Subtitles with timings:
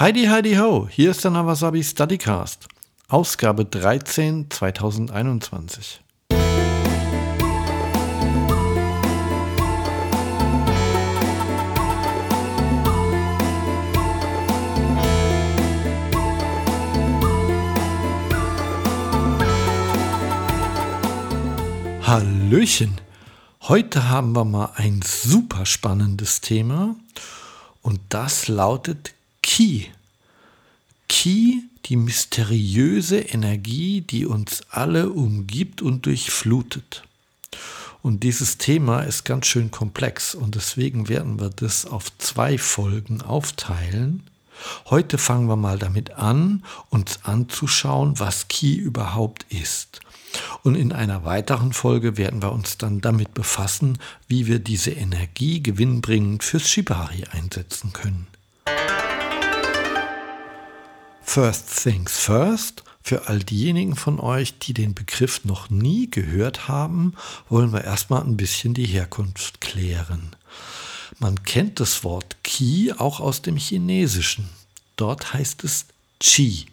[0.00, 2.68] Heidi Heidi Ho, hier ist der Nawasabi Studycast,
[3.08, 6.00] Ausgabe 13 2021.
[22.00, 22.98] Hallöchen!
[23.60, 26.96] Heute haben wir mal ein super spannendes Thema
[27.82, 29.12] und das lautet
[29.42, 29.90] Ki.
[31.08, 37.02] Ki, die mysteriöse Energie, die uns alle umgibt und durchflutet.
[38.02, 43.20] Und dieses Thema ist ganz schön komplex und deswegen werden wir das auf zwei Folgen
[43.20, 44.22] aufteilen.
[44.86, 50.00] Heute fangen wir mal damit an, uns anzuschauen, was Ki überhaupt ist.
[50.62, 53.98] Und in einer weiteren Folge werden wir uns dann damit befassen,
[54.28, 58.26] wie wir diese Energie gewinnbringend fürs Shibari einsetzen können.
[61.32, 62.82] First things first.
[63.04, 67.14] Für all diejenigen von euch, die den Begriff noch nie gehört haben,
[67.48, 70.34] wollen wir erstmal ein bisschen die Herkunft klären.
[71.20, 74.48] Man kennt das Wort Qi auch aus dem Chinesischen.
[74.96, 75.86] Dort heißt es
[76.18, 76.66] Qi.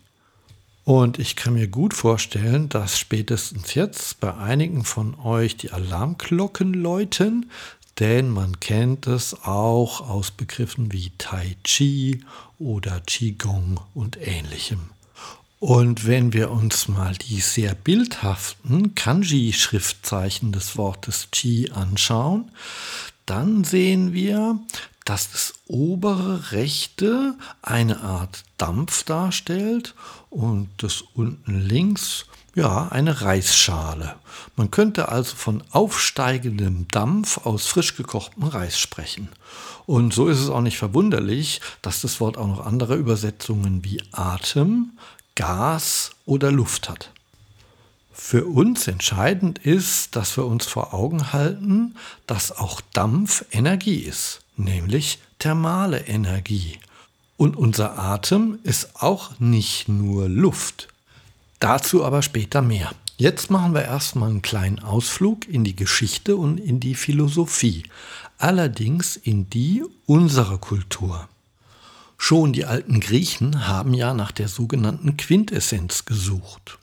[0.85, 6.73] Und ich kann mir gut vorstellen, dass spätestens jetzt bei einigen von euch die Alarmglocken
[6.73, 7.51] läuten,
[7.99, 12.23] denn man kennt es auch aus Begriffen wie Tai Chi
[12.59, 14.89] oder Qigong und ähnlichem.
[15.59, 22.51] Und wenn wir uns mal die sehr bildhaften Kanji-Schriftzeichen des Wortes Qi anschauen,
[23.25, 24.59] dann sehen wir,
[25.05, 29.95] dass das obere rechte eine Art Dampf darstellt
[30.29, 32.25] und das unten links
[32.57, 34.15] ja eine Reisschale.
[34.55, 39.29] Man könnte also von aufsteigendem Dampf aus frisch gekochtem Reis sprechen.
[39.85, 44.01] Und so ist es auch nicht verwunderlich, dass das Wort auch noch andere Übersetzungen wie
[44.11, 44.97] Atem,
[45.35, 47.11] Gas oder Luft hat.
[48.11, 54.41] Für uns entscheidend ist, dass wir uns vor Augen halten, dass auch Dampf Energie ist,
[54.55, 56.79] nämlich thermale Energie.
[57.37, 60.87] Und unser Atem ist auch nicht nur Luft.
[61.59, 62.91] Dazu aber später mehr.
[63.17, 67.83] Jetzt machen wir erstmal einen kleinen Ausflug in die Geschichte und in die Philosophie,
[68.37, 71.27] allerdings in die unserer Kultur.
[72.19, 76.77] Schon die alten Griechen haben ja nach der sogenannten Quintessenz gesucht.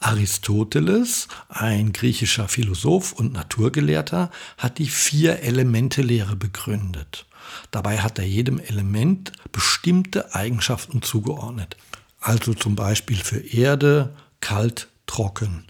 [0.00, 7.26] Aristoteles, ein griechischer Philosoph und Naturgelehrter, hat die Vier-Elemente-Lehre begründet.
[7.70, 11.76] Dabei hat er jedem Element bestimmte Eigenschaften zugeordnet.
[12.24, 15.66] Also zum Beispiel für Erde kalt, trocken,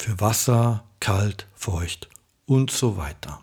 [0.00, 2.08] für Wasser kalt, feucht
[2.46, 3.42] und so weiter.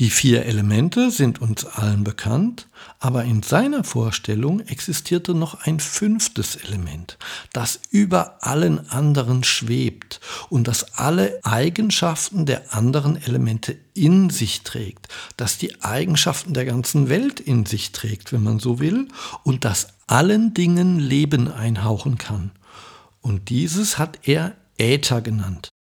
[0.00, 2.66] Die vier Elemente sind uns allen bekannt,
[2.98, 7.16] aber in seiner Vorstellung existierte noch ein fünftes Element,
[7.52, 15.06] das über allen anderen schwebt und das alle Eigenschaften der anderen Elemente in sich trägt,
[15.36, 19.06] das die Eigenschaften der ganzen Welt in sich trägt, wenn man so will,
[19.44, 22.50] und das allen Dingen Leben einhauchen kann.
[23.20, 25.73] Und dieses hat er Äther genannt.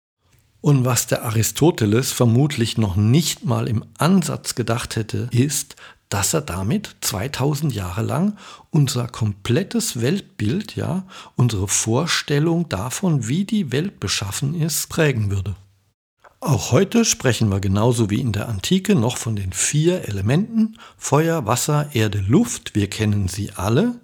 [0.63, 5.75] Und was der Aristoteles vermutlich noch nicht mal im Ansatz gedacht hätte, ist,
[6.07, 8.37] dass er damit 2000 Jahre lang
[8.69, 15.57] unser komplettes Weltbild, ja, unsere Vorstellung davon, wie die Welt beschaffen ist, prägen würde.
[16.39, 21.45] Auch heute sprechen wir genauso wie in der Antike noch von den vier Elementen Feuer,
[21.45, 22.73] Wasser, Erde, Luft.
[22.73, 23.99] Wir kennen sie alle.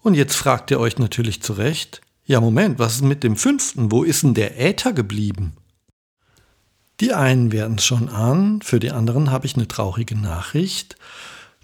[0.00, 3.90] Und jetzt fragt ihr euch natürlich zu Recht, ja Moment, was ist mit dem fünften?
[3.90, 5.56] Wo ist denn der Äther geblieben?
[7.02, 10.94] Die einen werden es schon ahnen, für die anderen habe ich eine traurige Nachricht.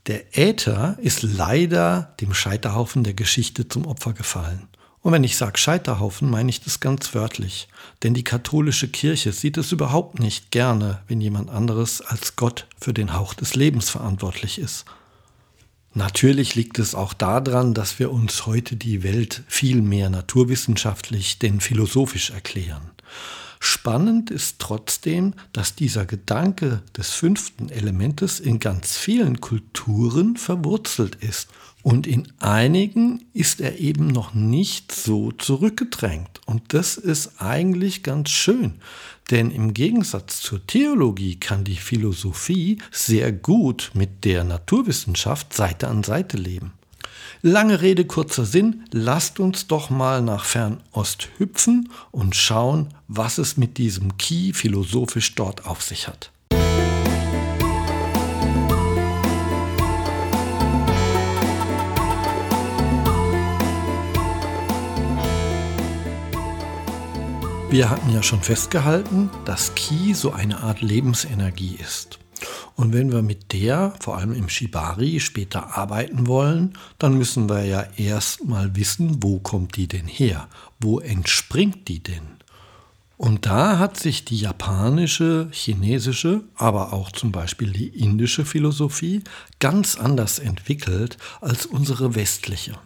[0.08, 4.66] Der Äther ist leider dem Scheiterhaufen der Geschichte zum Opfer gefallen.
[5.00, 7.68] Und wenn ich sage Scheiterhaufen, meine ich das ganz wörtlich.
[8.02, 12.92] Denn die katholische Kirche sieht es überhaupt nicht gerne, wenn jemand anderes als Gott für
[12.92, 14.86] den Hauch des Lebens verantwortlich ist.
[15.94, 21.60] Natürlich liegt es auch daran, dass wir uns heute die Welt viel mehr naturwissenschaftlich denn
[21.60, 22.90] philosophisch erklären.
[23.60, 31.48] Spannend ist trotzdem, dass dieser Gedanke des fünften Elementes in ganz vielen Kulturen verwurzelt ist.
[31.82, 36.40] Und in einigen ist er eben noch nicht so zurückgedrängt.
[36.46, 38.74] Und das ist eigentlich ganz schön.
[39.30, 46.02] Denn im Gegensatz zur Theologie kann die Philosophie sehr gut mit der Naturwissenschaft Seite an
[46.02, 46.72] Seite leben.
[47.42, 53.56] Lange Rede, kurzer Sinn, lasst uns doch mal nach Fernost hüpfen und schauen, was es
[53.56, 56.30] mit diesem Ki philosophisch dort auf sich hat.
[67.70, 72.18] Wir hatten ja schon festgehalten, dass Ki so eine Art Lebensenergie ist.
[72.78, 77.64] Und wenn wir mit der, vor allem im Shibari, später arbeiten wollen, dann müssen wir
[77.64, 80.46] ja erst mal wissen, wo kommt die denn her?
[80.78, 82.38] Wo entspringt die denn?
[83.16, 89.24] Und da hat sich die japanische, chinesische, aber auch zum Beispiel die indische Philosophie
[89.58, 92.78] ganz anders entwickelt als unsere westliche.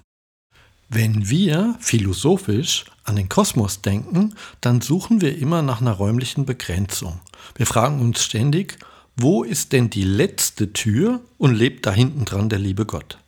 [0.88, 7.20] Wenn wir philosophisch an den Kosmos denken, dann suchen wir immer nach einer räumlichen Begrenzung.
[7.56, 8.78] Wir fragen uns ständig,
[9.16, 13.18] wo ist denn die letzte Tür und lebt da hinten dran der liebe Gott?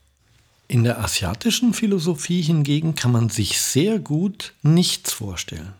[0.67, 5.75] In der asiatischen Philosophie hingegen kann man sich sehr gut nichts vorstellen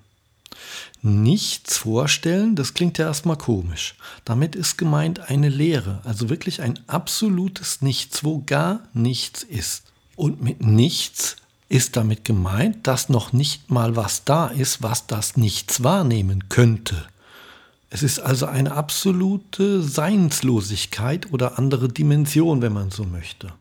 [1.05, 3.95] nichts vorstellen, das klingt ja erstmal komisch.
[4.25, 9.85] Damit ist gemeint eine Leere, also wirklich ein absolutes Nichts, wo gar nichts ist.
[10.17, 11.37] Und mit nichts
[11.69, 17.05] ist damit gemeint, dass noch nicht mal was da ist, was das Nichts wahrnehmen könnte.
[17.91, 23.53] Es ist also eine absolute Seinslosigkeit oder andere Dimension, wenn man so möchte.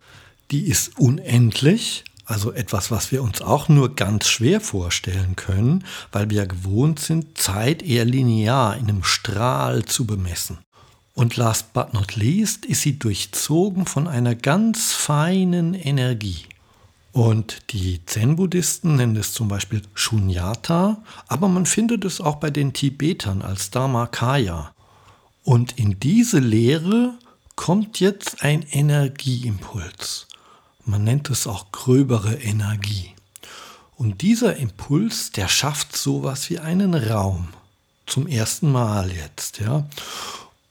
[0.51, 6.29] Die ist unendlich, also etwas, was wir uns auch nur ganz schwer vorstellen können, weil
[6.29, 10.57] wir ja gewohnt sind, Zeit eher linear in einem Strahl zu bemessen.
[11.13, 16.45] Und last but not least ist sie durchzogen von einer ganz feinen Energie.
[17.13, 22.73] Und die Zen-Buddhisten nennen es zum Beispiel Shunyata, aber man findet es auch bei den
[22.73, 24.73] Tibetern als Dharmakaya.
[25.43, 27.13] Und in diese Lehre
[27.55, 30.27] kommt jetzt ein Energieimpuls.
[30.85, 33.11] Man nennt es auch gröbere Energie.
[33.95, 37.49] Und dieser Impuls, der schafft sowas wie einen Raum.
[38.07, 39.85] Zum ersten Mal jetzt, ja.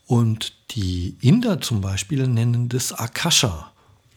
[0.07, 3.72] Und die Inder zum Beispiel nennen das Akasha.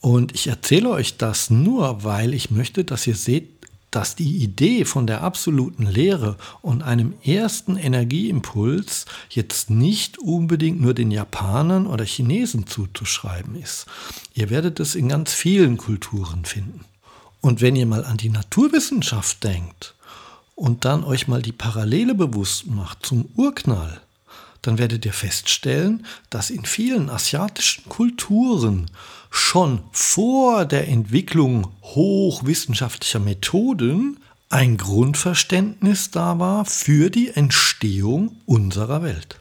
[0.06, 3.50] Und ich erzähle euch das nur, weil ich möchte, dass ihr seht,
[3.90, 10.94] dass die Idee von der absoluten Lehre und einem ersten Energieimpuls jetzt nicht unbedingt nur
[10.94, 13.88] den Japanern oder Chinesen zuzuschreiben ist.
[14.36, 16.86] Ihr werdet es in ganz vielen Kulturen finden.
[17.42, 19.96] Und wenn ihr mal an die Naturwissenschaft denkt
[20.54, 24.02] und dann euch mal die Parallele bewusst macht zum Urknall,
[24.66, 28.90] dann werdet ihr feststellen, dass in vielen asiatischen Kulturen
[29.30, 34.20] schon vor der Entwicklung hochwissenschaftlicher Methoden
[34.50, 39.40] ein Grundverständnis da war für die Entstehung unserer Welt.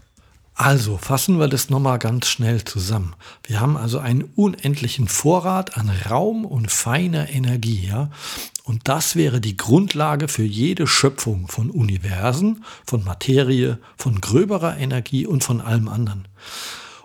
[0.56, 3.14] Also fassen wir das nochmal ganz schnell zusammen.
[3.42, 7.86] Wir haben also einen unendlichen Vorrat an Raum und feiner Energie.
[7.88, 8.10] Ja?
[8.64, 15.26] Und das wäre die Grundlage für jede Schöpfung von Universen, von Materie, von gröberer Energie
[15.26, 16.26] und von allem anderen.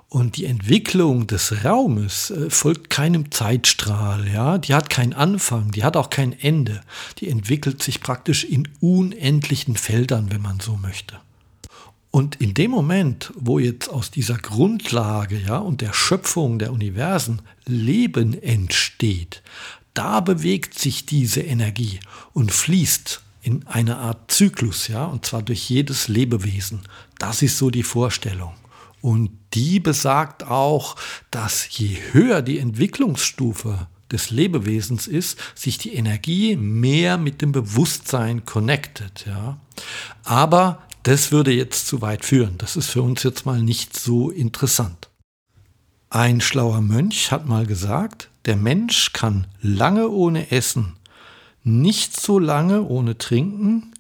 [0.08, 4.58] Und die Entwicklung des Raumes äh, folgt keinem Zeitstrahl, ja.
[4.58, 6.82] Die hat keinen Anfang, die hat auch kein Ende.
[7.20, 11.20] Die entwickelt sich praktisch in unendlichen Feldern, wenn man so möchte.
[12.10, 17.44] Und in dem Moment, wo jetzt aus dieser Grundlage ja, und der Schöpfung der Universen
[17.68, 19.44] Leben entsteht,
[20.00, 22.00] da bewegt sich diese Energie
[22.32, 26.84] und fließt in eine Art Zyklus, ja, und zwar durch jedes Lebewesen.
[27.18, 28.54] Das ist so die Vorstellung.
[29.02, 30.96] Und die besagt auch,
[31.32, 38.46] dass je höher die Entwicklungsstufe des Lebewesens ist, sich die Energie mehr mit dem Bewusstsein
[38.46, 39.26] connected.
[39.28, 39.60] Ja.
[40.24, 42.56] Aber das würde jetzt zu weit führen.
[42.58, 44.99] Das ist für uns jetzt mal nicht so interessant.
[46.12, 50.94] Ein schlauer Mönch hat mal gesagt, der Mensch kann lange ohne Essen,
[51.64, 53.94] nicht so lange ohne Trinken,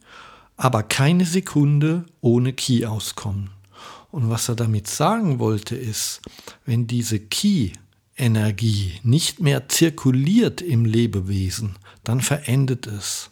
[0.57, 3.51] aber keine Sekunde ohne Ki auskommen.
[4.09, 6.21] Und was er damit sagen wollte ist,
[6.65, 13.29] wenn diese Ki-Energie nicht mehr zirkuliert im Lebewesen, dann verendet es.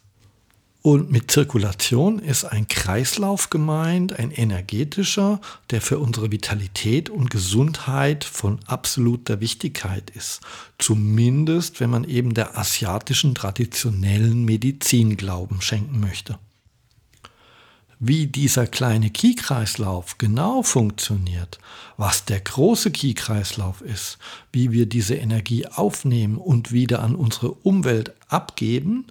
[0.88, 8.24] Und mit Zirkulation ist ein Kreislauf gemeint, ein energetischer, der für unsere Vitalität und Gesundheit
[8.24, 10.40] von absoluter Wichtigkeit ist.
[10.78, 16.40] Zumindest, wenn man eben der asiatischen traditionellen Medizin Glauben schenken möchte.
[18.00, 21.58] Wie dieser kleine Ki-Kreislauf genau funktioniert,
[21.98, 24.20] was der große Ki-Kreislauf ist,
[24.52, 29.08] wie wir diese Energie aufnehmen und wieder an unsere Umwelt abgeben,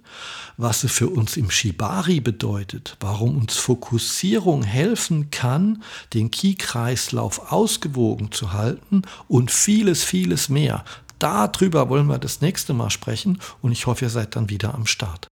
[0.55, 8.31] was sie für uns im Shibari bedeutet, warum uns Fokussierung helfen kann, den Ki-Kreislauf ausgewogen
[8.31, 10.85] zu halten und vieles, vieles mehr.
[11.19, 14.85] Darüber wollen wir das nächste Mal sprechen und ich hoffe, ihr seid dann wieder am
[14.85, 15.27] Start.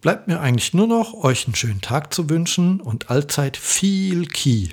[0.00, 4.70] Bleibt mir eigentlich nur noch, euch einen schönen Tag zu wünschen und allzeit viel Ki